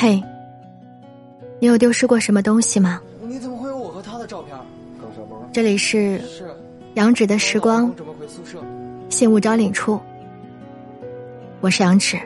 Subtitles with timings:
[0.00, 0.18] 嘿，
[1.58, 3.02] 你有丢失过什么东西吗？
[3.20, 4.56] 你怎么会有我和他的照片？
[5.52, 6.50] 这里是是
[6.94, 8.64] 杨芷的时光我准备回宿舍。
[9.10, 10.00] 信物招领处，
[11.60, 12.18] 我是杨芷。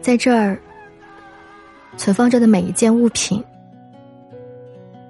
[0.00, 0.56] 在这儿，
[1.96, 3.42] 存放着的每一件物品，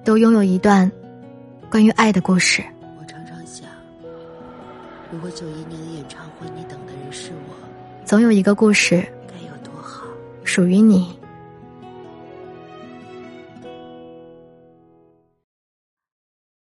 [0.03, 0.91] 都拥有一段
[1.71, 2.65] 关于爱的故事。
[2.99, 3.69] 我常常想，
[5.13, 7.55] 如果九一年的演唱会你等的人是我，
[8.09, 10.07] 总有一个故事该有多好。
[10.43, 11.21] 属于你。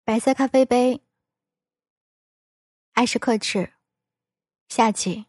[0.05, 1.01] 白色咖啡杯，
[2.95, 3.71] 爱是克制。
[4.69, 5.25] 下集。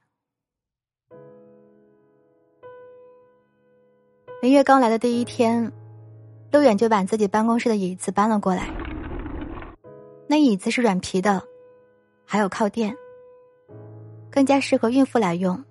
[4.41, 5.71] 林月刚来的第一天，
[6.51, 8.73] 陆远就把自己办公室的椅子搬了过来。
[10.25, 11.43] 那椅子是软皮的，
[12.25, 12.97] 还有靠垫，
[14.31, 15.63] 更加适合孕妇来用。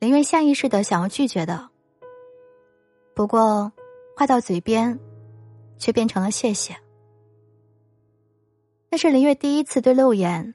[0.00, 1.68] 林月下意识的想要拒绝的，
[3.14, 3.72] 不过
[4.16, 4.96] 话到嘴边，
[5.76, 6.76] 却变成了谢谢。
[8.90, 10.54] 那是林月第一次对陆远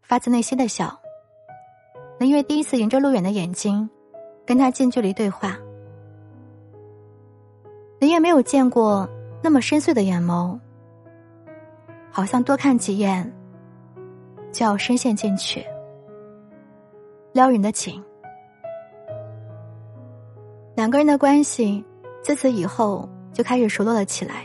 [0.00, 0.96] 发自内心的笑。
[2.18, 3.90] 林月第一次迎着陆远的眼睛，
[4.46, 5.58] 跟他近距离对话。
[7.98, 9.08] 林月没有见过
[9.42, 10.56] 那么深邃的眼眸，
[12.12, 13.34] 好像多看几眼
[14.52, 15.66] 就要深陷进去，
[17.32, 18.00] 撩人的情。
[20.74, 21.84] 两个人的关系
[22.22, 24.44] 自此以后就开始熟络了起来。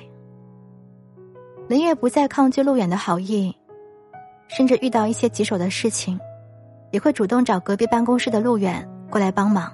[1.67, 3.55] 林月不再抗拒陆远的好意，
[4.47, 6.19] 甚至遇到一些棘手的事情，
[6.91, 9.71] 也会主动找隔壁办公室的陆远过来帮忙。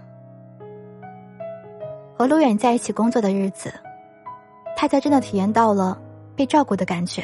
[2.17, 3.73] 和陆远在一起工作的日子，
[4.77, 6.01] 他才真的体验到了
[6.35, 7.23] 被照顾的感觉。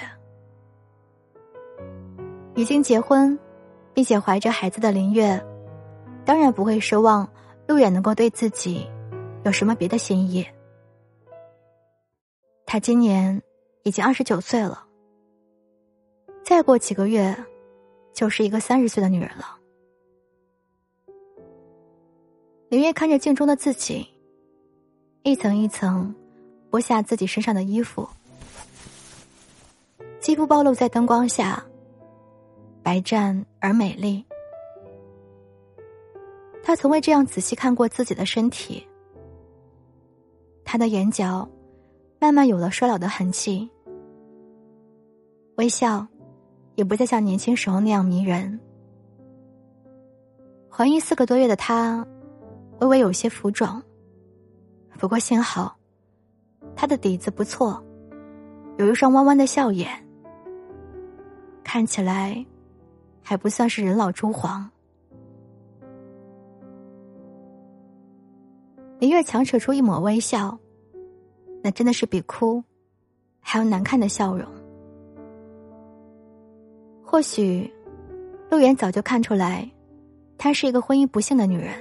[2.55, 3.37] 已经结婚，
[3.93, 5.41] 并且怀着孩子的林月，
[6.25, 7.27] 当然不会奢望
[7.67, 8.85] 陆远能够对自己
[9.43, 10.45] 有什么别的心意。
[12.65, 13.41] 他今年。
[13.83, 14.85] 已经二十九岁了，
[16.43, 17.35] 再过几个月，
[18.13, 19.57] 就是一个三十岁的女人了。
[22.69, 24.07] 林月看着镜中的自己，
[25.23, 26.13] 一层一层
[26.69, 28.07] 剥下自己身上的衣服，
[30.19, 31.65] 肌肤暴露在灯光下，
[32.83, 34.23] 白皙而美丽。
[36.61, 38.87] 她从未这样仔细看过自己的身体，
[40.71, 41.45] 他的眼角。
[42.17, 43.69] 慢慢有了衰老的痕迹，
[45.57, 46.07] 微笑
[46.75, 48.57] 也不再像年轻时候那样迷人。
[50.69, 52.07] 怀孕四个多月的她，
[52.79, 53.81] 微微有些浮肿。
[54.97, 55.75] 不过幸好，
[56.73, 57.83] 她的底子不错，
[58.77, 59.89] 有一双弯弯的笑眼，
[61.65, 62.45] 看起来
[63.21, 64.69] 还不算是人老珠黄。
[69.01, 70.55] 林月强扯出一抹微笑。
[71.63, 72.63] 那真的是比哭
[73.39, 74.47] 还要难看的笑容。
[77.03, 77.73] 或许，
[78.51, 79.67] 陆远早就看出来，
[80.37, 81.73] 她是一个婚姻不幸的女人。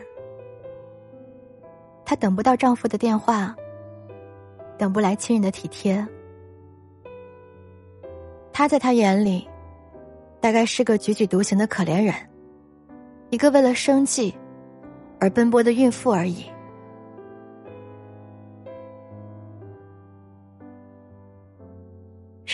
[2.07, 3.55] 她等不到丈夫的电话，
[4.79, 6.03] 等不来亲人的体贴。
[8.51, 9.47] 她在他眼里，
[10.41, 12.15] 大概是个踽踽独行的可怜人，
[13.29, 14.35] 一个为了生计
[15.19, 16.47] 而奔波的孕妇而已。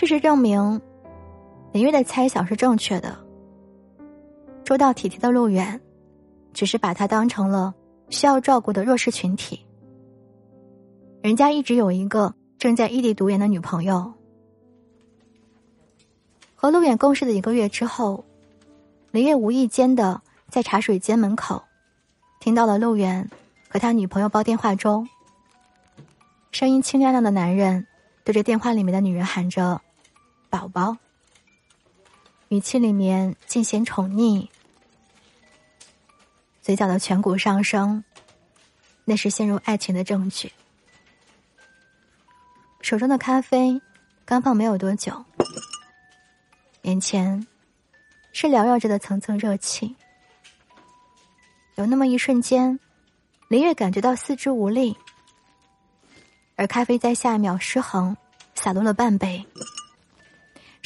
[0.06, 0.80] 事实证明，
[1.72, 3.18] 林月的猜想是正确的。
[4.62, 5.80] 周到体贴的陆远，
[6.52, 7.74] 只是把他当成了
[8.08, 9.66] 需要照顾的弱势群体。
[11.22, 14.12] 人家一直有一个正在异地读研的女朋友。
[16.54, 18.24] 和陆远共事的一个月之后，
[19.10, 21.64] 林月无意间的在茶水间门口，
[22.38, 23.28] 听到了陆远
[23.68, 25.04] 和他女朋友煲电话粥。
[26.52, 27.88] 声音清亮亮的男人
[28.22, 29.80] 对着电话里面的女人喊着。
[30.56, 30.96] 宝宝，
[32.48, 34.48] 语气里面尽显宠溺，
[36.62, 38.02] 嘴角的颧骨上升，
[39.04, 40.50] 那是陷入爱情的证据。
[42.80, 43.78] 手中的咖啡
[44.24, 45.22] 刚放没有多久，
[46.82, 47.46] 眼前
[48.32, 49.94] 是缭绕着的层层热气。
[51.74, 52.80] 有那么一瞬间，
[53.48, 54.96] 林月感觉到四肢无力，
[56.54, 58.16] 而咖啡在下一秒失衡，
[58.54, 59.44] 洒落了半杯。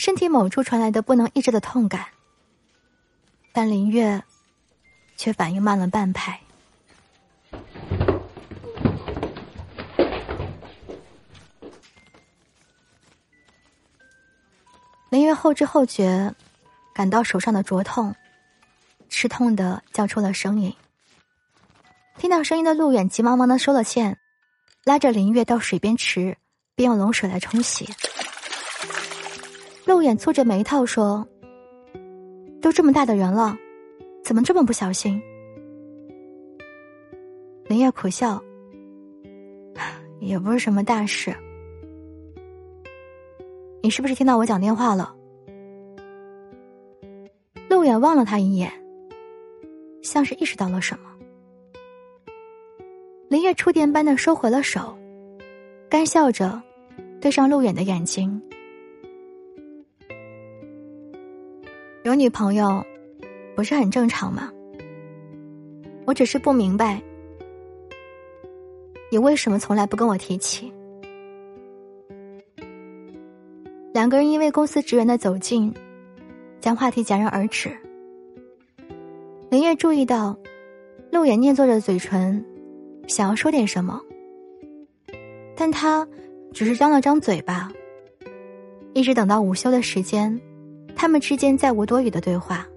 [0.01, 2.07] 身体某处传来的不能抑制的痛感，
[3.53, 4.23] 但林月
[5.15, 6.41] 却反应慢了半拍。
[15.11, 16.35] 林月后知后觉，
[16.95, 18.15] 感到手上的灼痛，
[19.11, 20.75] 吃痛的叫出了声音。
[22.17, 24.17] 听到声音的陆远急忙忙的收了线，
[24.83, 26.39] 拉着林月到水边池，
[26.75, 27.87] 便用冷水来冲洗。
[29.91, 31.27] 陆远蹙着眉头说
[32.63, 33.59] ：“都这么大的人了，
[34.23, 35.21] 怎么这么不小心？”
[37.67, 38.41] 林月苦笑
[40.23, 41.35] ：“也不是什么大事。
[43.83, 45.13] 你是不是听到我讲电话了？”
[47.69, 48.71] 陆远望了他一眼，
[50.03, 51.11] 像是意识到了什么。
[53.29, 54.97] 林月触电般的收回了手，
[55.89, 56.63] 干笑着，
[57.21, 58.41] 对上陆远的眼睛。
[62.11, 62.85] 有女朋友，
[63.55, 64.51] 不是很正常吗？
[66.07, 67.01] 我只是不明白，
[69.13, 70.73] 你为什么从来不跟我提起？
[73.95, 75.73] 两个人因为公司职员的走近，
[76.59, 77.71] 将话题戛然而止。
[79.49, 80.37] 林月注意到，
[81.13, 82.45] 陆远捏作着嘴唇。
[83.07, 84.01] 想要说点什么，
[85.55, 86.05] 但他
[86.53, 87.71] 只是张了张嘴巴。
[88.95, 90.41] 一直等到午休的时间，
[91.01, 92.69] 他们之间再无多余的对话。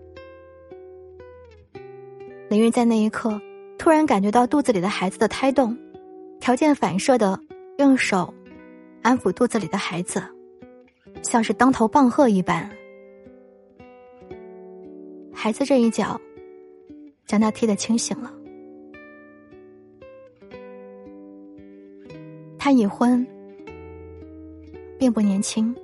[2.48, 3.38] 林玉在那一刻
[3.78, 5.78] 突然感觉到肚子里的孩子的胎动，
[6.40, 7.38] 条件反射的
[7.80, 8.34] 用手
[9.02, 10.24] 安抚肚子里的孩子，
[11.22, 12.72] 像是当头棒喝一般。
[15.34, 16.18] 孩子这一脚，
[17.26, 18.34] 将他踢得清醒了。
[22.58, 23.28] 他已婚，
[24.98, 25.76] 并不年轻，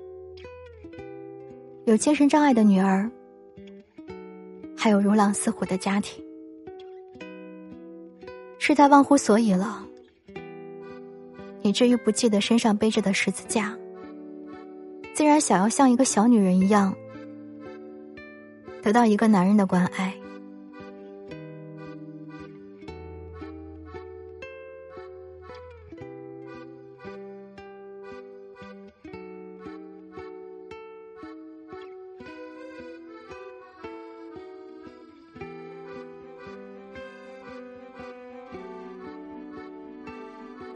[1.89, 3.09] 有精神障碍的女儿，
[4.77, 6.23] 还有如狼似虎的家庭，
[8.59, 9.83] 是他忘乎所以了，
[11.63, 13.75] 以至于不记得身上背着的十字架，
[15.15, 16.93] 竟然想要像一个小女人一样，
[18.83, 20.13] 得到一个男人的关爱。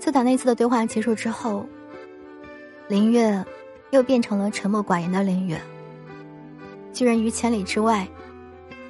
[0.04, 1.66] 自打那次的对话结束之后，
[2.90, 3.46] 林月
[3.92, 5.62] 又变成了沉默寡言的林月。
[6.92, 8.06] 拒人于千里之外，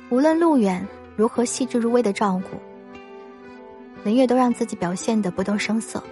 [0.09, 2.57] 无论路远如何细致入微的照顾，
[4.03, 6.03] 林月都让自己表现的不动声色。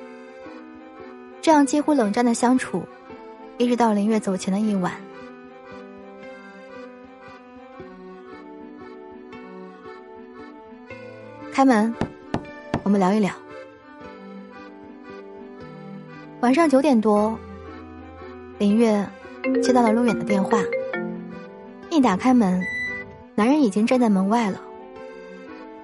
[1.42, 2.86] 这样几乎冷战的相处，
[3.58, 4.94] 一直到林月走前的一晚。
[11.52, 11.92] 开门，
[12.84, 13.34] 我们聊一聊。
[16.42, 17.38] 晚上九点多，
[18.58, 19.08] 林月
[19.62, 20.58] 接到了陆远的电话。
[21.92, 22.60] 一打开门，
[23.36, 24.60] 男人已经站在门外了。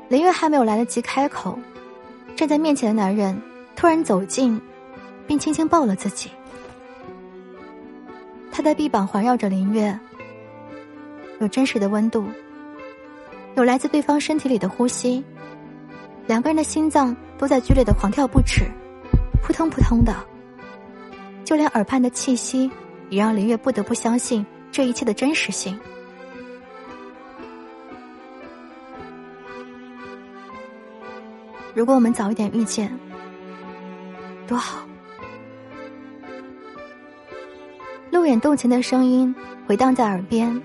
[0.09, 1.59] 林月还没有来得及开口，
[2.35, 3.39] 站在面前的男人
[3.75, 4.59] 突然走近，
[5.27, 6.31] 并轻轻抱了自己。
[8.51, 9.99] 他的臂膀环绕着林月，
[11.39, 12.25] 有真实的温度，
[13.53, 15.23] 有来自对方身体里的呼吸，
[16.25, 18.63] 两个人的心脏都在剧烈的狂跳不止，
[19.43, 20.15] 扑通扑通的。
[21.47, 22.69] 就连耳畔的气息，
[23.09, 25.79] 也让林月不得不相信这一切的真实性。
[31.73, 32.91] 如果我们早一点遇见，
[34.45, 34.85] 多好！
[38.11, 39.33] 路远动情的声音
[39.65, 40.61] 回荡在耳边，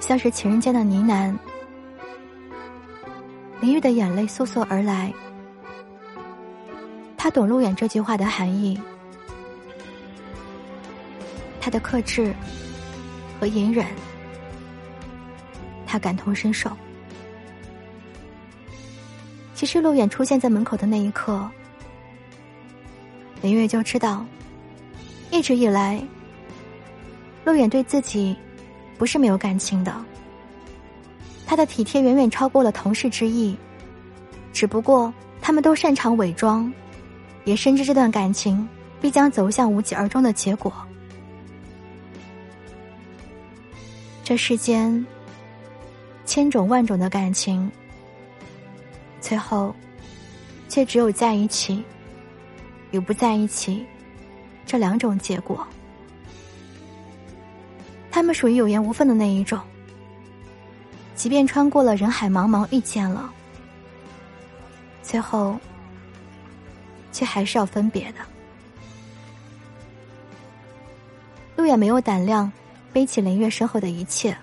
[0.00, 1.36] 像是情人间的呢喃。
[3.60, 5.12] 林玉的眼泪簌簌而来，
[7.14, 8.80] 他懂路远这句话的含义。
[11.64, 12.34] 他的克制
[13.38, 13.86] 和隐忍，
[15.86, 16.68] 他感同身受。
[19.54, 21.48] 其实，陆远出现在门口的那一刻，
[23.40, 24.26] 林月就知道，
[25.30, 26.02] 一直以来，
[27.44, 28.36] 陆远对自己
[28.98, 29.94] 不是没有感情的。
[31.46, 33.56] 他的体贴远远超过了同事之意，
[34.52, 36.72] 只不过他们都擅长伪装，
[37.44, 38.68] 也深知这段感情
[39.00, 40.72] 必将走向无疾而终的结果。
[44.24, 45.04] 这世间
[46.24, 47.70] 千种万种的感情，
[49.20, 49.74] 最后
[50.68, 51.84] 却只有在一起
[52.92, 53.84] 与不在一起
[54.64, 55.66] 这两种结果。
[58.10, 59.58] 他们属于有缘无分的那一种，
[61.16, 63.32] 即便穿过了人海茫茫遇见了，
[65.02, 65.58] 最后
[67.10, 68.18] 却还是要分别的。
[71.56, 72.50] 路远没有胆量。
[72.92, 74.36] 背起林月身后的一切，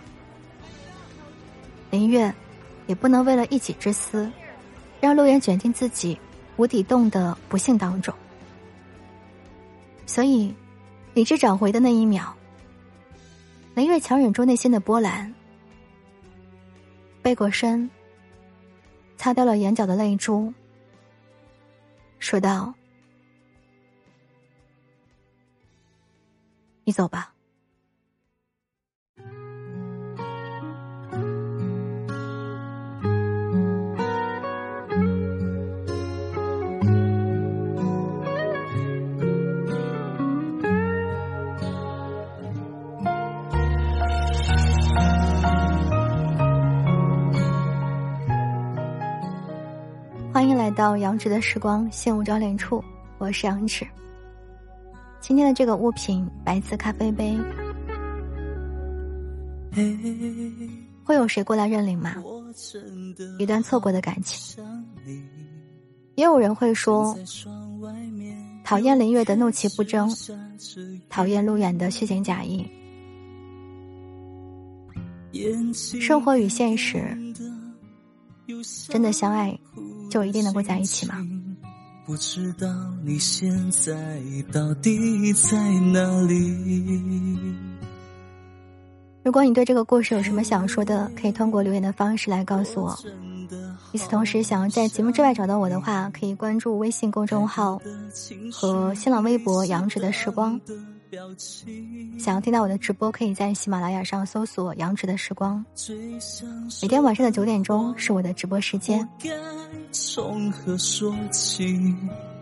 [1.92, 2.34] 林月
[2.88, 4.30] 也不能为了一己之私
[5.00, 6.20] 让陆远卷进自己
[6.58, 8.14] 无底洞的不幸当中。
[10.08, 10.54] 所以，
[11.14, 12.36] 理智找回的那一秒，
[13.76, 15.32] 林月强忍住内心的波澜，
[17.22, 17.88] 背过身，
[19.16, 20.52] 擦掉了眼角的泪珠，
[22.18, 22.74] 说道
[26.84, 27.32] ：“你走吧。”
[50.90, 52.84] 到杨植的时光现物招联处，
[53.20, 53.86] 我是杨植。
[55.22, 57.38] 今天的这个物品，白瓷咖啡杯，
[61.04, 62.16] 会有谁过来认领吗？
[63.38, 64.66] 一段错过的感情，
[66.16, 67.16] 也有人会说，
[68.64, 70.12] 讨厌林月的怒其不争，
[71.08, 72.68] 讨厌路远的虚情假意。
[76.02, 77.16] 生活与现实，
[78.88, 79.56] 真的相爱。
[80.10, 81.16] 就一定能够在一起吗？
[82.06, 82.68] 不知道
[83.04, 84.20] 你现在
[84.52, 85.58] 到底在
[85.94, 87.56] 哪里。
[89.24, 92.98] 如果你对这个故事有什么想说的，可以通过留言的方式来告诉我。
[93.92, 97.80] 与此同时，想要在节目之外找到我的话，可以关注微信公众号
[98.52, 100.60] 和新浪微博“杨子的时光”。
[102.20, 105.66] 想要听到我的直播，可以在喜马拉雅上搜索“杨植的时光”。
[106.82, 109.08] 每天晚上的九点钟是我的直播时间。
[109.92, 111.76] 从何说起？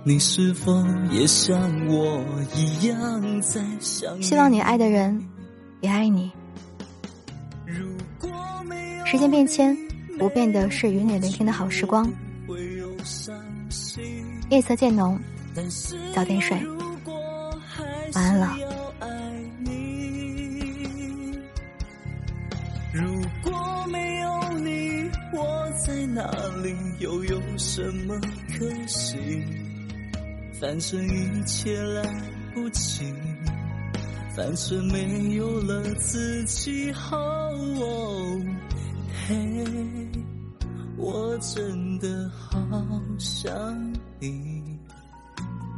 [0.03, 0.71] 你是否
[1.11, 2.23] 也像我
[2.55, 4.21] 一样在想？
[4.21, 5.25] 希望你爱的人
[5.81, 6.31] 也爱你。
[9.05, 9.77] 时间变迁，
[10.19, 12.11] 不变的是与你聆听的好时光。
[14.49, 15.17] 夜色渐浓，
[16.13, 16.57] 早点睡。
[18.13, 18.55] 晚安了。
[22.93, 23.03] 如
[23.43, 26.29] 果没有你，我在哪
[26.63, 26.75] 里？
[26.99, 28.19] 又有什么
[28.57, 29.17] 可惜？
[30.59, 32.03] 反正一切来
[32.55, 33.03] 不及，
[34.35, 36.91] 反正没有了自己。
[37.11, 38.41] 哦，
[39.27, 39.35] 嘿，
[40.97, 42.59] 我真的好
[43.19, 43.53] 想
[44.19, 44.56] 你。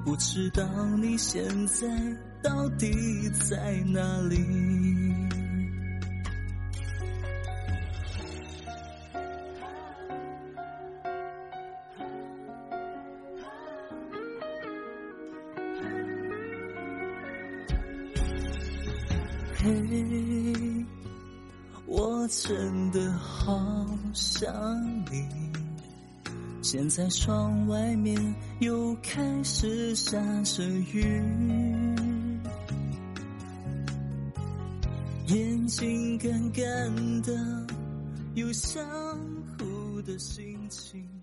[0.09, 0.65] 不知道
[0.97, 1.87] 你现在
[2.41, 4.43] 到底在哪里？
[19.57, 20.85] 嘿，
[21.85, 24.51] 我真的好想
[25.11, 25.48] 你。
[26.71, 28.15] 现在窗外面
[28.59, 31.01] 又开始下着雨，
[35.25, 37.65] 眼睛干干的，
[38.35, 38.85] 有想
[39.57, 41.18] 哭的心情。